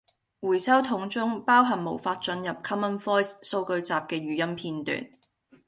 [0.39, 5.07] 回收桶中包含無法進入 Common Voice 數據集既語音片段